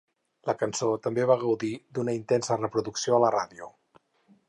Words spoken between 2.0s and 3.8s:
intensa reproducció a la ràdio.